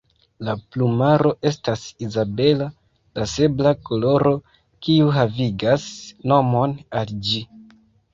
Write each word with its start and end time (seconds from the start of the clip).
La 0.45 0.53
plumaro 0.75 1.31
estas 1.49 1.83
izabela, 2.05 2.69
la 3.19 3.27
sabla 3.33 3.73
koloro 3.89 4.31
kiu 4.87 5.13
havigas 5.19 5.85
nomon 6.33 6.75
al 7.03 7.13
ĝi. 7.29 7.43